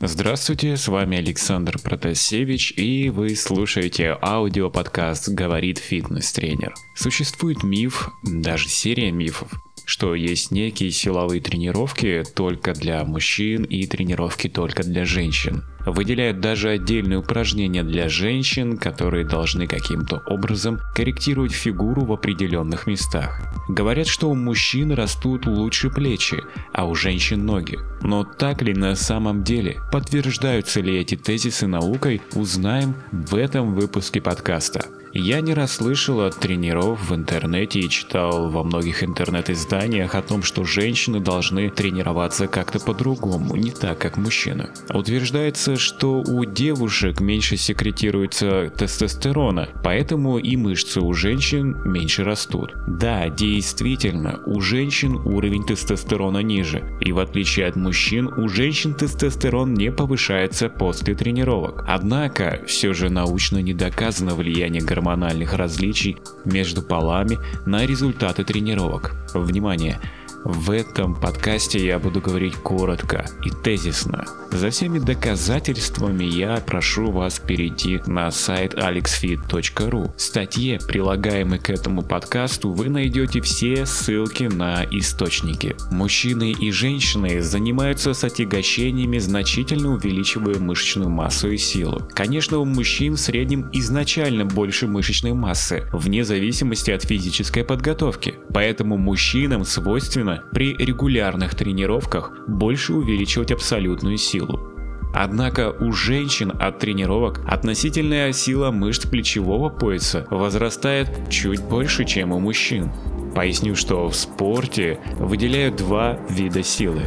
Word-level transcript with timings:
Здравствуйте, 0.00 0.76
с 0.76 0.88
вами 0.88 1.18
Александр 1.18 1.78
Протасевич, 1.78 2.72
и 2.76 3.10
вы 3.10 3.36
слушаете 3.36 4.18
аудиоподкаст 4.20 5.28
«Говорит 5.28 5.78
фитнес-тренер». 5.78 6.74
Существует 6.96 7.62
миф, 7.62 8.10
даже 8.24 8.68
серия 8.68 9.12
мифов, 9.12 9.52
что 9.86 10.16
есть 10.16 10.50
некие 10.50 10.90
силовые 10.90 11.40
тренировки 11.40 12.24
только 12.34 12.72
для 12.74 13.04
мужчин 13.04 13.62
и 13.62 13.86
тренировки 13.86 14.48
только 14.48 14.82
для 14.82 15.04
женщин. 15.04 15.62
Выделяют 15.86 16.40
даже 16.40 16.70
отдельные 16.70 17.18
упражнения 17.18 17.82
для 17.82 18.08
женщин, 18.08 18.76
которые 18.78 19.24
должны 19.24 19.66
каким-то 19.66 20.22
образом 20.26 20.80
корректировать 20.94 21.52
фигуру 21.52 22.04
в 22.04 22.12
определенных 22.12 22.86
местах. 22.86 23.40
Говорят, 23.68 24.06
что 24.06 24.30
у 24.30 24.34
мужчин 24.34 24.92
растут 24.92 25.46
лучше 25.46 25.90
плечи, 25.90 26.42
а 26.72 26.86
у 26.86 26.94
женщин 26.94 27.44
ноги. 27.44 27.78
Но 28.02 28.24
так 28.24 28.62
ли 28.62 28.74
на 28.74 28.94
самом 28.94 29.44
деле? 29.44 29.80
Подтверждаются 29.92 30.80
ли 30.80 30.96
эти 30.96 31.16
тезисы 31.16 31.66
наукой, 31.66 32.20
узнаем 32.34 32.94
в 33.12 33.34
этом 33.34 33.74
выпуске 33.74 34.20
подкаста. 34.20 34.86
Я 35.16 35.40
не 35.40 35.54
раз 35.54 35.74
слышал 35.74 36.22
от 36.22 36.40
тренеров 36.40 37.08
в 37.08 37.14
интернете 37.14 37.78
и 37.78 37.88
читал 37.88 38.50
во 38.50 38.64
многих 38.64 39.04
интернет-изданиях 39.04 40.16
о 40.16 40.22
том, 40.22 40.42
что 40.42 40.64
женщины 40.64 41.20
должны 41.20 41.70
тренироваться 41.70 42.48
как-то 42.48 42.80
по-другому, 42.80 43.54
не 43.54 43.70
так, 43.70 43.96
как 43.98 44.16
мужчины. 44.16 44.70
Утверждается, 44.92 45.73
что 45.76 46.20
у 46.20 46.44
девушек 46.44 47.20
меньше 47.20 47.56
секретируется 47.56 48.70
тестостерона, 48.76 49.68
поэтому 49.82 50.38
и 50.38 50.56
мышцы 50.56 51.00
у 51.00 51.12
женщин 51.12 51.76
меньше 51.84 52.24
растут. 52.24 52.74
Да, 52.86 53.28
действительно, 53.28 54.40
у 54.46 54.60
женщин 54.60 55.16
уровень 55.16 55.64
тестостерона 55.64 56.38
ниже, 56.38 56.82
и 57.00 57.12
в 57.12 57.18
отличие 57.18 57.66
от 57.66 57.76
мужчин, 57.76 58.28
у 58.28 58.48
женщин 58.48 58.94
тестостерон 58.94 59.74
не 59.74 59.90
повышается 59.90 60.68
после 60.68 61.14
тренировок. 61.14 61.84
Однако, 61.86 62.60
все 62.66 62.92
же 62.92 63.10
научно 63.10 63.58
не 63.58 63.74
доказано 63.74 64.34
влияние 64.34 64.82
гормональных 64.82 65.54
различий 65.54 66.16
между 66.44 66.82
полами 66.82 67.38
на 67.66 67.86
результаты 67.86 68.44
тренировок. 68.44 69.14
Внимание! 69.34 70.00
В 70.44 70.72
этом 70.72 71.14
подкасте 71.14 71.82
я 71.82 71.98
буду 71.98 72.20
говорить 72.20 72.54
коротко 72.56 73.24
и 73.46 73.50
тезисно. 73.50 74.26
За 74.52 74.68
всеми 74.68 74.98
доказательствами 74.98 76.24
я 76.24 76.56
прошу 76.56 77.10
вас 77.10 77.38
перейти 77.38 78.02
на 78.06 78.30
сайт 78.30 78.74
alexfit.ru. 78.74 80.14
В 80.14 80.20
статье, 80.20 80.78
прилагаемой 80.86 81.58
к 81.58 81.70
этому 81.70 82.02
подкасту, 82.02 82.70
вы 82.72 82.90
найдете 82.90 83.40
все 83.40 83.86
ссылки 83.86 84.44
на 84.44 84.84
источники. 84.90 85.74
Мужчины 85.90 86.52
и 86.52 86.70
женщины 86.70 87.40
занимаются 87.40 88.12
с 88.12 88.22
отягощениями, 88.22 89.16
значительно 89.16 89.94
увеличивая 89.94 90.58
мышечную 90.58 91.08
массу 91.08 91.52
и 91.52 91.56
силу. 91.56 92.06
Конечно, 92.12 92.58
у 92.58 92.66
мужчин 92.66 93.14
в 93.14 93.20
среднем 93.20 93.70
изначально 93.72 94.44
больше 94.44 94.88
мышечной 94.88 95.32
массы, 95.32 95.88
вне 95.90 96.22
зависимости 96.22 96.90
от 96.90 97.02
физической 97.02 97.64
подготовки. 97.64 98.34
Поэтому 98.52 98.98
мужчинам 98.98 99.64
свойственно 99.64 100.33
при 100.52 100.76
регулярных 100.76 101.54
тренировках 101.54 102.32
больше 102.46 102.94
увеличивать 102.94 103.52
абсолютную 103.52 104.16
силу. 104.18 104.74
Однако 105.14 105.70
у 105.70 105.92
женщин 105.92 106.52
от 106.58 106.80
тренировок 106.80 107.40
относительная 107.46 108.32
сила 108.32 108.72
мышц 108.72 109.06
плечевого 109.06 109.68
пояса 109.68 110.26
возрастает 110.28 111.08
чуть 111.30 111.62
больше, 111.62 112.04
чем 112.04 112.32
у 112.32 112.40
мужчин. 112.40 112.90
Поясню, 113.32 113.76
что 113.76 114.08
в 114.08 114.16
спорте 114.16 114.98
выделяют 115.18 115.76
два 115.76 116.18
вида 116.28 116.64
силы. 116.64 117.02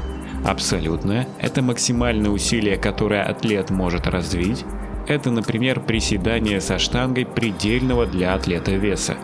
Абсолютная– 0.45 1.27
это 1.41 1.61
максимальное 1.61 2.31
усилие, 2.31 2.77
которое 2.77 3.23
атлет 3.23 3.69
может 3.71 4.07
развить. 4.07 4.63
Это, 5.07 5.29
например, 5.29 5.81
приседание 5.81 6.61
со 6.61 6.79
штангой 6.79 7.25
предельного 7.25 8.05
для 8.05 8.35
атлета 8.35 8.71
веса. 8.71 9.17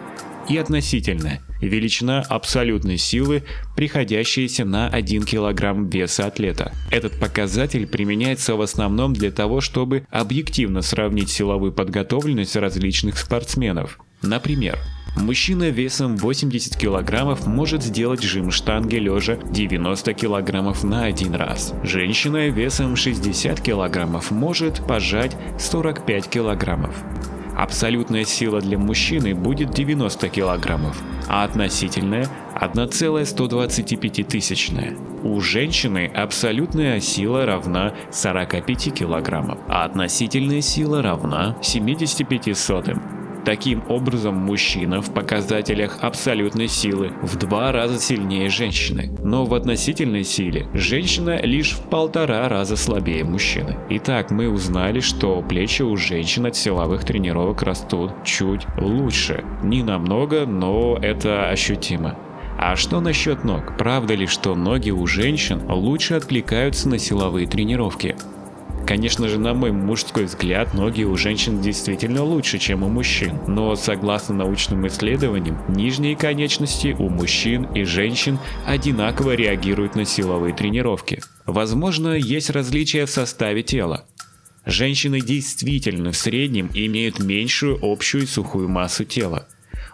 И 0.49 0.57
относительная– 0.57 1.41
величина 1.67 2.21
абсолютной 2.21 2.97
силы, 2.97 3.43
приходящаяся 3.75 4.65
на 4.65 4.87
1 4.87 5.23
кг 5.23 5.89
веса 5.91 6.27
атлета. 6.27 6.73
Этот 6.91 7.19
показатель 7.19 7.87
применяется 7.87 8.55
в 8.55 8.61
основном 8.61 9.13
для 9.13 9.31
того, 9.31 9.61
чтобы 9.61 10.05
объективно 10.09 10.81
сравнить 10.81 11.29
силовую 11.29 11.71
подготовленность 11.71 12.55
различных 12.55 13.17
спортсменов. 13.17 13.99
Например, 14.21 14.77
Мужчина 15.15 15.69
весом 15.69 16.17
80 16.17 16.75
кг 16.75 17.37
может 17.45 17.83
сделать 17.83 18.23
жим 18.23 18.49
штанги 18.49 18.95
лежа 18.95 19.35
90 19.35 20.13
кг 20.15 20.83
на 20.83 21.03
один 21.03 21.35
раз. 21.35 21.73
Женщина 21.83 22.49
весом 22.49 22.95
60 22.95 23.61
кг 23.61 24.31
может 24.31 24.85
пожать 24.87 25.37
45 25.59 26.29
кг. 26.29 26.89
Абсолютная 27.55 28.25
сила 28.25 28.61
для 28.61 28.77
мужчины 28.77 29.35
будет 29.35 29.71
90 29.71 30.29
килограммов, 30.29 31.01
а 31.27 31.43
относительная 31.43 32.27
1,125 32.55 34.27
тысячная. 34.27 34.95
У 35.23 35.39
женщины 35.39 36.11
абсолютная 36.13 36.99
сила 36.99 37.45
равна 37.45 37.93
45 38.11 38.93
килограммам, 38.93 39.59
а 39.67 39.85
относительная 39.85 40.61
сила 40.61 41.01
равна 41.01 41.55
75 41.61 42.57
сотым. 42.57 43.22
Таким 43.45 43.83
образом, 43.89 44.35
мужчина 44.35 45.01
в 45.01 45.13
показателях 45.13 45.97
абсолютной 46.01 46.69
силы 46.69 47.11
в 47.21 47.35
два 47.35 47.73
раза 47.73 47.99
сильнее 47.99 48.49
женщины, 48.49 49.11
но 49.21 49.43
в 49.43 49.53
относительной 49.53 50.23
силе 50.23 50.67
женщина 50.73 51.41
лишь 51.41 51.73
в 51.73 51.81
полтора 51.89 52.47
раза 52.47 52.77
слабее 52.77 53.25
мужчины. 53.25 53.77
Итак, 53.89 54.31
мы 54.31 54.47
узнали, 54.47 55.01
что 55.01 55.41
плечи 55.41 55.81
у 55.81 55.97
женщин 55.97 56.45
от 56.45 56.55
силовых 56.55 57.03
тренировок 57.03 57.63
растут 57.63 58.11
чуть 58.23 58.65
лучше. 58.77 59.43
Не 59.61 59.83
намного, 59.83 60.45
но 60.45 60.97
это 61.01 61.49
ощутимо. 61.49 62.17
А 62.57 62.77
что 62.77 63.01
насчет 63.01 63.43
ног? 63.43 63.77
Правда 63.77 64.13
ли, 64.13 64.25
что 64.25 64.55
ноги 64.55 64.91
у 64.91 65.05
женщин 65.05 65.61
лучше 65.69 66.13
откликаются 66.13 66.87
на 66.87 66.97
силовые 66.97 67.45
тренировки? 67.45 68.15
Конечно 68.85 69.29
же, 69.29 69.39
на 69.39 69.53
мой 69.53 69.71
мужской 69.71 70.25
взгляд, 70.25 70.73
ноги 70.73 71.03
у 71.03 71.15
женщин 71.15 71.61
действительно 71.61 72.23
лучше, 72.23 72.57
чем 72.59 72.83
у 72.83 72.89
мужчин. 72.89 73.39
Но 73.47 73.75
согласно 73.75 74.35
научным 74.35 74.85
исследованиям, 74.87 75.63
нижние 75.69 76.15
конечности 76.15 76.95
у 76.99 77.09
мужчин 77.09 77.63
и 77.73 77.83
женщин 77.83 78.39
одинаково 78.65 79.35
реагируют 79.35 79.95
на 79.95 80.05
силовые 80.05 80.53
тренировки. 80.53 81.21
Возможно, 81.45 82.09
есть 82.09 82.49
различия 82.49 83.05
в 83.05 83.09
составе 83.09 83.63
тела. 83.63 84.05
Женщины 84.65 85.19
действительно 85.19 86.11
в 86.11 86.17
среднем 86.17 86.69
имеют 86.73 87.19
меньшую 87.19 87.79
общую 87.81 88.27
сухую 88.27 88.69
массу 88.69 89.05
тела. 89.05 89.47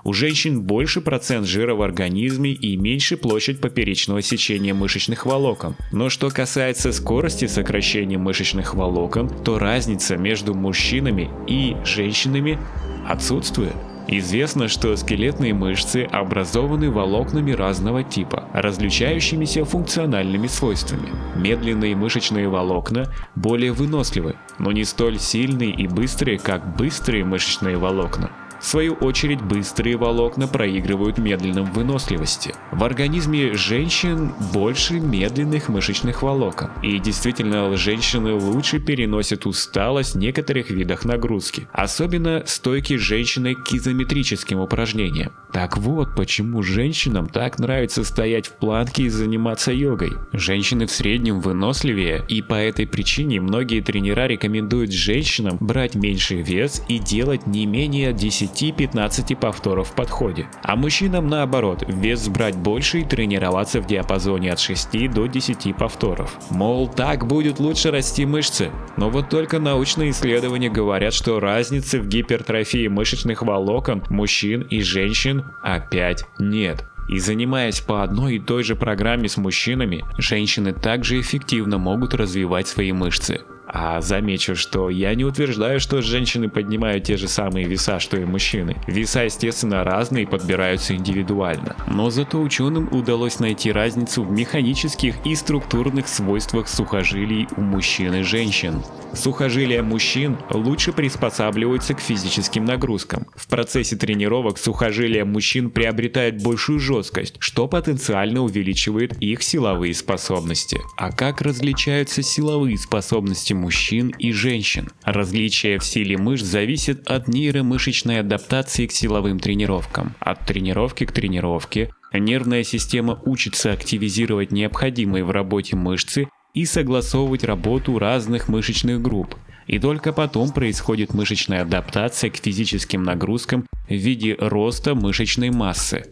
У 0.03 0.13
женщин 0.13 0.61
больше 0.61 1.01
процент 1.01 1.45
жира 1.45 1.75
в 1.75 1.81
организме 1.81 2.51
и 2.51 2.77
меньше 2.77 3.17
площадь 3.17 3.59
поперечного 3.59 4.21
сечения 4.21 4.73
мышечных 4.73 5.25
волокон. 5.25 5.75
Но 5.91 6.09
что 6.09 6.29
касается 6.29 6.91
скорости 6.91 7.47
сокращения 7.47 8.17
мышечных 8.17 8.73
волокон, 8.75 9.29
то 9.43 9.59
разница 9.59 10.17
между 10.17 10.53
мужчинами 10.53 11.29
и 11.47 11.75
женщинами 11.83 12.59
отсутствует. 13.07 13.73
Известно, 14.11 14.67
что 14.67 14.95
скелетные 14.95 15.53
мышцы 15.53 16.07
образованы 16.11 16.89
волокнами 16.89 17.51
разного 17.51 18.03
типа, 18.03 18.49
различающимися 18.53 19.65
функциональными 19.65 20.47
свойствами. 20.47 21.09
Медленные 21.35 21.95
мышечные 21.95 22.49
волокна 22.49 23.13
более 23.35 23.71
выносливы, 23.71 24.35
но 24.57 24.71
не 24.71 24.83
столь 24.83 25.19
сильные 25.19 25.69
и 25.69 25.87
быстрые, 25.87 26.39
как 26.39 26.75
быстрые 26.75 27.23
мышечные 27.23 27.77
волокна. 27.77 28.31
В 28.59 28.65
свою 28.65 28.93
очередь, 28.95 29.41
быстрые 29.41 29.95
волокна 29.95 30.47
проигрывают 30.47 31.17
медленным 31.17 31.65
выносливости. 31.65 32.53
В 32.71 32.83
организме 32.83 33.53
женщин 33.53 34.33
больше 34.53 34.95
медленных 34.99 35.69
мышечных 35.69 36.21
волокон. 36.21 36.69
И 36.83 36.99
действительно, 36.99 37.75
женщины 37.77 38.33
лучше 38.33 38.79
переносят 38.79 39.45
усталость 39.45 40.15
в 40.15 40.17
некоторых 40.17 40.69
видах 40.69 41.05
нагрузки. 41.05 41.67
Особенно 41.71 42.43
стойкие 42.45 42.99
женщины 42.99 43.55
к 43.55 43.73
изометрическим 43.73 44.59
упражнениям. 44.59 45.31
Так 45.53 45.77
вот, 45.77 46.15
почему 46.15 46.61
женщинам 46.61 47.27
так 47.27 47.59
нравится 47.59 48.03
стоять 48.03 48.47
в 48.47 48.53
планке 48.53 49.03
и 49.03 49.09
заниматься 49.09 49.71
йогой. 49.71 50.11
Женщины 50.33 50.85
в 50.85 50.91
среднем 50.91 51.39
выносливее, 51.39 52.23
и 52.27 52.41
по 52.41 52.55
этой 52.55 52.85
причине 52.85 53.41
многие 53.41 53.81
тренера 53.81 54.27
рекомендуют 54.27 54.91
женщинам 54.91 55.57
брать 55.59 55.95
меньший 55.95 56.41
вес 56.41 56.83
и 56.87 56.99
делать 56.99 57.47
не 57.47 57.65
менее 57.65 58.13
10 58.13 58.48
10-15 58.53 59.35
повторов 59.35 59.89
в 59.89 59.93
подходе. 59.93 60.47
А 60.63 60.75
мужчинам 60.75 61.27
наоборот, 61.27 61.83
вес 61.87 62.27
брать 62.27 62.55
больше 62.55 62.99
и 62.99 63.05
тренироваться 63.05 63.81
в 63.81 63.87
диапазоне 63.87 64.51
от 64.51 64.59
6 64.59 65.11
до 65.11 65.27
10 65.27 65.75
повторов. 65.75 66.37
Мол, 66.49 66.87
так 66.87 67.27
будет 67.27 67.59
лучше 67.59 67.91
расти 67.91 68.25
мышцы. 68.25 68.69
Но 68.97 69.09
вот 69.09 69.29
только 69.29 69.59
научные 69.59 70.11
исследования 70.11 70.69
говорят, 70.69 71.13
что 71.13 71.39
разницы 71.39 71.99
в 71.99 72.07
гипертрофии 72.07 72.87
мышечных 72.87 73.41
волокон 73.41 74.03
мужчин 74.09 74.61
и 74.61 74.81
женщин 74.81 75.45
опять 75.63 76.25
нет. 76.39 76.85
И 77.09 77.17
занимаясь 77.17 77.79
по 77.79 78.03
одной 78.03 78.35
и 78.35 78.39
той 78.39 78.63
же 78.63 78.75
программе 78.75 79.27
с 79.27 79.37
мужчинами, 79.37 80.05
женщины 80.19 80.73
также 80.73 81.19
эффективно 81.19 81.79
могут 81.79 82.13
развивать 82.13 82.67
свои 82.67 82.91
мышцы. 82.91 83.41
А 83.71 84.01
замечу, 84.01 84.55
что 84.55 84.89
я 84.89 85.13
не 85.13 85.23
утверждаю, 85.23 85.79
что 85.79 86.01
женщины 86.01 86.49
поднимают 86.49 87.03
те 87.03 87.17
же 87.17 87.27
самые 87.27 87.67
веса, 87.67 87.99
что 87.99 88.17
и 88.17 88.25
мужчины. 88.25 88.75
Веса, 88.87 89.25
естественно, 89.25 89.83
разные 89.83 90.23
и 90.23 90.27
подбираются 90.27 90.95
индивидуально. 90.95 91.75
Но 91.87 92.09
зато 92.09 92.41
ученым 92.41 92.89
удалось 92.91 93.39
найти 93.39 93.71
разницу 93.71 94.23
в 94.23 94.31
механических 94.31 95.15
и 95.23 95.35
структурных 95.35 96.07
свойствах 96.07 96.67
сухожилий 96.67 97.47
у 97.57 97.61
мужчин 97.61 98.15
и 98.15 98.23
женщин. 98.23 98.81
Сухожилия 99.13 99.83
мужчин 99.83 100.37
лучше 100.51 100.91
приспосабливаются 100.91 101.93
к 101.93 101.99
физическим 101.99 102.65
нагрузкам. 102.65 103.27
В 103.35 103.47
процессе 103.47 103.95
тренировок 103.95 104.57
сухожилия 104.57 105.25
мужчин 105.25 105.69
приобретают 105.69 106.41
большую 106.41 106.79
жесткость, 106.79 107.35
что 107.39 107.67
потенциально 107.67 108.41
увеличивает 108.41 109.15
их 109.21 109.43
силовые 109.43 109.93
способности. 109.93 110.79
А 110.97 111.11
как 111.11 111.41
различаются 111.41 112.21
силовые 112.23 112.77
способности 112.77 113.53
мужчин 113.59 114.09
и 114.17 114.31
женщин? 114.31 114.89
Различие 115.03 115.77
в 115.77 115.85
силе 115.85 116.17
мышц 116.17 116.45
зависит 116.45 117.07
от 117.07 117.27
нейромышечной 117.27 118.19
адаптации 118.21 118.87
к 118.87 118.91
силовым 118.91 119.39
тренировкам. 119.39 120.15
От 120.19 120.45
тренировки 120.45 121.05
к 121.05 121.11
тренировке 121.11 121.91
нервная 122.13 122.63
система 122.63 123.21
учится 123.25 123.71
активизировать 123.73 124.51
необходимые 124.51 125.23
в 125.23 125.31
работе 125.31 125.75
мышцы 125.75 126.27
и 126.53 126.65
согласовывать 126.65 127.43
работу 127.43 127.99
разных 127.99 128.47
мышечных 128.47 129.01
групп. 129.01 129.35
И 129.67 129.77
только 129.77 130.13
потом 130.13 130.51
происходит 130.51 131.13
мышечная 131.13 131.61
адаптация 131.61 132.31
к 132.31 132.37
физическим 132.37 133.03
нагрузкам 133.03 133.67
в 133.87 133.93
виде 133.93 134.35
роста 134.39 134.95
мышечной 134.95 135.51
массы 135.51 136.05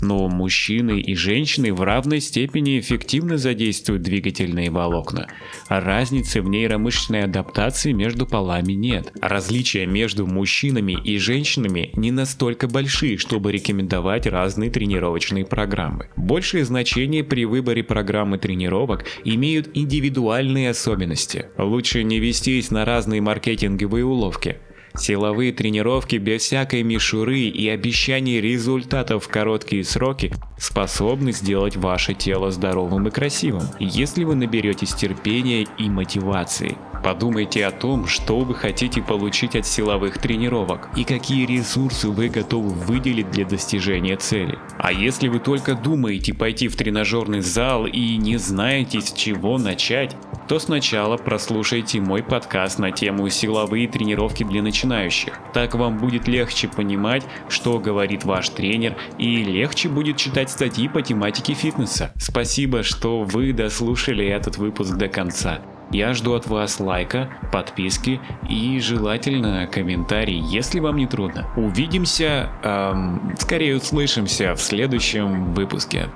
но 0.00 0.28
мужчины 0.28 1.00
и 1.00 1.14
женщины 1.14 1.72
в 1.72 1.82
равной 1.82 2.20
степени 2.20 2.78
эффективно 2.78 3.38
задействуют 3.38 4.02
двигательные 4.02 4.70
волокна. 4.70 5.28
Разницы 5.68 6.42
в 6.42 6.48
нейромышечной 6.48 7.24
адаптации 7.24 7.92
между 7.92 8.26
полами 8.26 8.72
нет. 8.72 9.12
Различия 9.20 9.86
между 9.86 10.26
мужчинами 10.26 10.92
и 10.92 11.18
женщинами 11.18 11.90
не 11.94 12.10
настолько 12.10 12.68
большие, 12.68 13.18
чтобы 13.18 13.52
рекомендовать 13.52 14.26
разные 14.26 14.70
тренировочные 14.70 15.44
программы. 15.44 16.08
Большее 16.16 16.64
значение 16.64 17.24
при 17.24 17.44
выборе 17.44 17.82
программы 17.82 18.38
тренировок 18.38 19.04
имеют 19.24 19.70
индивидуальные 19.74 20.70
особенности. 20.70 21.46
Лучше 21.58 22.02
не 22.02 22.18
вестись 22.20 22.70
на 22.70 22.84
разные 22.84 23.20
маркетинговые 23.20 24.04
уловки. 24.04 24.58
Силовые 24.98 25.52
тренировки 25.52 26.16
без 26.16 26.42
всякой 26.42 26.82
мишуры 26.82 27.40
и 27.40 27.68
обещаний 27.68 28.40
результатов 28.40 29.24
в 29.24 29.28
короткие 29.28 29.84
сроки 29.84 30.32
способны 30.58 31.32
сделать 31.32 31.76
ваше 31.76 32.14
тело 32.14 32.50
здоровым 32.50 33.06
и 33.06 33.10
красивым, 33.10 33.62
если 33.78 34.24
вы 34.24 34.34
наберетесь 34.34 34.92
терпения 34.94 35.66
и 35.78 35.88
мотивации. 35.88 36.76
Подумайте 37.02 37.64
о 37.64 37.70
том, 37.70 38.06
что 38.06 38.40
вы 38.40 38.54
хотите 38.54 39.02
получить 39.02 39.56
от 39.56 39.66
силовых 39.66 40.18
тренировок 40.18 40.88
и 40.96 41.04
какие 41.04 41.46
ресурсы 41.46 42.08
вы 42.08 42.28
готовы 42.28 42.70
выделить 42.70 43.30
для 43.30 43.44
достижения 43.44 44.16
цели. 44.16 44.58
А 44.78 44.92
если 44.92 45.28
вы 45.28 45.38
только 45.38 45.74
думаете 45.74 46.34
пойти 46.34 46.68
в 46.68 46.76
тренажерный 46.76 47.40
зал 47.40 47.86
и 47.86 48.16
не 48.16 48.36
знаете 48.36 49.00
с 49.00 49.12
чего 49.12 49.58
начать, 49.58 50.16
то 50.48 50.58
сначала 50.58 51.16
прослушайте 51.16 52.00
мой 52.00 52.22
подкаст 52.22 52.78
на 52.78 52.90
тему 52.90 53.28
силовые 53.28 53.86
тренировки 53.86 54.44
для 54.44 54.62
начинающих. 54.62 55.38
Так 55.52 55.74
вам 55.74 55.98
будет 55.98 56.26
легче 56.26 56.68
понимать, 56.68 57.24
что 57.48 57.78
говорит 57.78 58.24
ваш 58.24 58.48
тренер 58.48 58.96
и 59.18 59.36
легче 59.44 59.88
будет 59.88 60.16
читать 60.16 60.50
статьи 60.50 60.88
по 60.88 61.02
тематике 61.02 61.54
фитнеса. 61.54 62.12
Спасибо, 62.16 62.82
что 62.82 63.22
вы 63.22 63.52
дослушали 63.52 64.26
этот 64.26 64.56
выпуск 64.56 64.96
до 64.96 65.08
конца. 65.08 65.60
Я 65.90 66.12
жду 66.12 66.34
от 66.34 66.46
вас 66.46 66.80
лайка, 66.80 67.30
подписки 67.50 68.20
и 68.48 68.78
желательно 68.80 69.66
комментарий, 69.66 70.38
если 70.38 70.80
вам 70.80 70.96
не 70.96 71.06
трудно. 71.06 71.46
Увидимся, 71.56 72.50
эм, 72.62 73.34
скорее 73.38 73.76
услышимся 73.76 74.54
в 74.54 74.60
следующем 74.60 75.54
выпуске. 75.54 76.08